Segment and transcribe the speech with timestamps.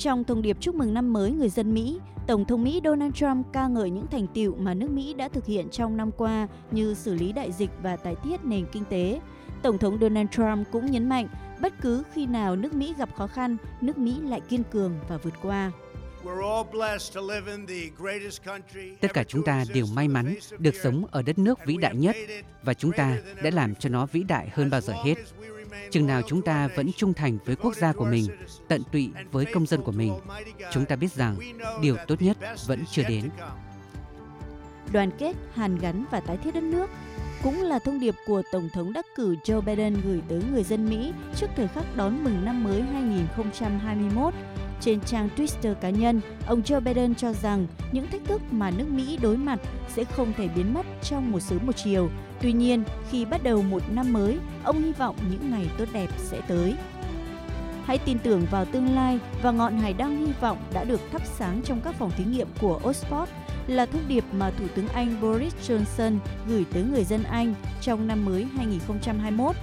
[0.00, 3.46] Trong thông điệp chúc mừng năm mới người dân Mỹ, Tổng thống Mỹ Donald Trump
[3.52, 6.94] ca ngợi những thành tiệu mà nước Mỹ đã thực hiện trong năm qua như
[6.94, 9.20] xử lý đại dịch và tái thiết nền kinh tế.
[9.62, 11.28] Tổng thống Donald Trump cũng nhấn mạnh
[11.60, 15.16] bất cứ khi nào nước Mỹ gặp khó khăn, nước Mỹ lại kiên cường và
[15.16, 15.72] vượt qua.
[19.00, 22.16] Tất cả chúng ta đều may mắn được sống ở đất nước vĩ đại nhất
[22.62, 25.14] và chúng ta đã làm cho nó vĩ đại hơn bao giờ hết.
[25.90, 28.26] Chừng nào chúng ta vẫn trung thành với quốc gia của mình,
[28.68, 30.14] tận tụy với công dân của mình,
[30.72, 31.36] chúng ta biết rằng
[31.82, 32.36] điều tốt nhất
[32.66, 33.30] vẫn chưa đến.
[34.92, 36.90] Đoàn kết, hàn gắn và tái thiết đất nước
[37.42, 40.90] cũng là thông điệp của Tổng thống đắc cử Joe Biden gửi tới người dân
[40.90, 44.34] Mỹ trước thời khắc đón mừng năm mới 2021.
[44.80, 48.88] Trên trang Twitter cá nhân, ông Joe Biden cho rằng những thách thức mà nước
[48.88, 52.10] Mỹ đối mặt sẽ không thể biến mất trong một sớm một chiều.
[52.40, 56.08] Tuy nhiên, khi bắt đầu một năm mới, ông hy vọng những ngày tốt đẹp
[56.18, 56.74] sẽ tới.
[57.84, 61.22] Hãy tin tưởng vào tương lai và ngọn hải đăng hy vọng đã được thắp
[61.26, 63.26] sáng trong các phòng thí nghiệm của Oxford
[63.66, 66.18] là thông điệp mà Thủ tướng Anh Boris Johnson
[66.48, 69.56] gửi tới người dân Anh trong năm mới 2021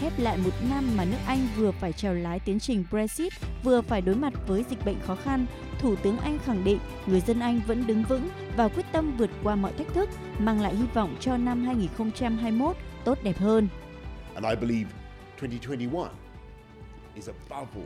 [0.00, 3.80] khép lại một năm mà nước Anh vừa phải trèo lái tiến trình Brexit, vừa
[3.80, 5.46] phải đối mặt với dịch bệnh khó khăn,
[5.78, 9.30] Thủ tướng Anh khẳng định người dân Anh vẫn đứng vững và quyết tâm vượt
[9.42, 13.68] qua mọi thách thức, mang lại hy vọng cho năm 2021 tốt đẹp hơn.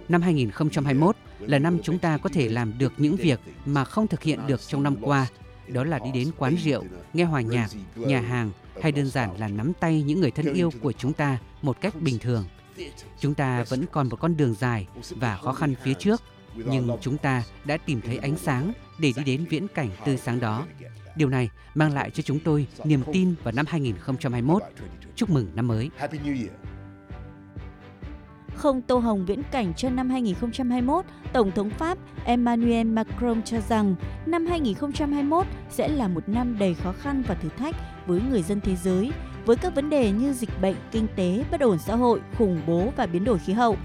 [0.08, 4.22] Năm 2021 là năm chúng ta có thể làm được những việc mà không thực
[4.22, 5.26] hiện được trong năm qua,
[5.68, 8.50] đó là đi đến quán rượu, nghe hòa nhạc, nhà hàng
[8.82, 11.94] hay đơn giản là nắm tay những người thân yêu của chúng ta một cách
[12.00, 12.44] bình thường.
[13.20, 16.22] Chúng ta vẫn còn một con đường dài và khó khăn phía trước,
[16.54, 20.40] nhưng chúng ta đã tìm thấy ánh sáng để đi đến viễn cảnh tươi sáng
[20.40, 20.66] đó.
[21.16, 24.62] Điều này mang lại cho chúng tôi niềm tin vào năm 2021.
[25.16, 25.90] Chúc mừng năm mới!
[28.60, 33.94] Không tô hồng viễn cảnh cho năm 2021, Tổng thống Pháp Emmanuel Macron cho rằng
[34.26, 37.76] năm 2021 sẽ là một năm đầy khó khăn và thử thách
[38.06, 39.12] với người dân thế giới,
[39.46, 42.92] với các vấn đề như dịch bệnh, kinh tế, bất ổn xã hội, khủng bố
[42.96, 43.76] và biến đổi khí hậu.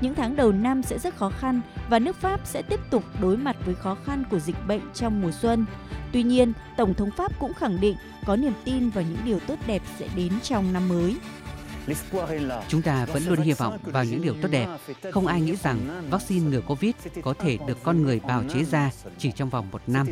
[0.00, 1.60] Những tháng đầu năm sẽ rất khó khăn
[1.90, 5.20] và nước Pháp sẽ tiếp tục đối mặt với khó khăn của dịch bệnh trong
[5.20, 5.64] mùa xuân.
[6.12, 9.56] Tuy nhiên, Tổng thống Pháp cũng khẳng định có niềm tin vào những điều tốt
[9.66, 11.16] đẹp sẽ đến trong năm mới.
[12.68, 14.66] Chúng ta vẫn luôn hy vọng vào những điều tốt đẹp.
[15.12, 18.90] Không ai nghĩ rằng vaccine ngừa Covid có thể được con người bào chế ra
[19.18, 20.06] chỉ trong vòng một năm.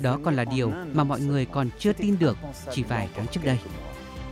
[0.00, 2.36] Đó còn là điều mà mọi người còn chưa tin được
[2.72, 3.58] chỉ vài tháng trước đây.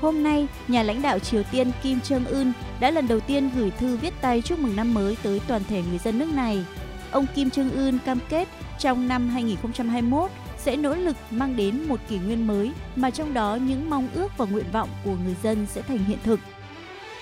[0.00, 3.70] Hôm nay, nhà lãnh đạo Triều Tiên Kim Jong Un đã lần đầu tiên gửi
[3.70, 6.64] thư viết tay chúc mừng năm mới tới toàn thể người dân nước này.
[7.10, 12.00] Ông Kim Jong Un cam kết trong năm 2021 sẽ nỗ lực mang đến một
[12.08, 15.66] kỷ nguyên mới mà trong đó những mong ước và nguyện vọng của người dân
[15.66, 16.40] sẽ thành hiện thực.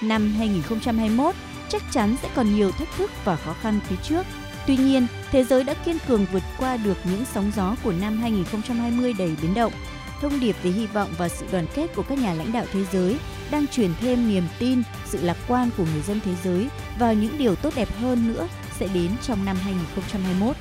[0.02, 1.34] Năm 2021
[1.68, 4.26] chắc chắn sẽ còn nhiều thách thức và khó khăn phía trước.
[4.66, 8.18] Tuy nhiên, thế giới đã kiên cường vượt qua được những sóng gió của năm
[8.18, 9.72] 2020 đầy biến động.
[10.20, 12.84] Thông điệp về hy vọng và sự đoàn kết của các nhà lãnh đạo thế
[12.92, 13.18] giới
[13.50, 16.68] đang truyền thêm niềm tin, sự lạc quan của người dân thế giới
[16.98, 18.48] vào những điều tốt đẹp hơn nữa
[18.78, 20.56] sẽ đến trong năm 2021.